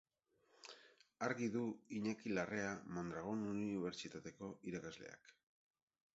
Argi 1.27 1.49
du 1.55 1.61
Iñaki 1.99 2.33
Larrea 2.39 2.73
Mondragon 2.97 3.47
Unibertsitateko 3.53 4.53
irakasleak. 4.73 5.35